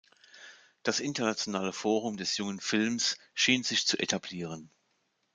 Das 0.81 0.99
Internationale 0.99 1.71
Forum 1.73 2.17
des 2.17 2.35
jungen 2.35 2.59
Films 2.59 3.19
schien 3.35 3.61
sich 3.61 3.85
zu 3.85 3.99
etablieren. 3.99 4.71